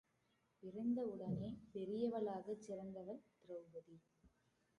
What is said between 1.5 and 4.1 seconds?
பெரிவளாகச் சிறந்தவள் Draupadi.